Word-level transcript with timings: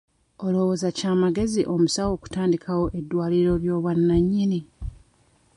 Olowooza 0.45 0.87
kya 0.97 1.11
magezi 1.21 1.61
omusawo 1.73 2.11
okutandikawo 2.17 2.85
eddwaliro 2.99 3.53
ly'obwannannyini? 3.63 4.59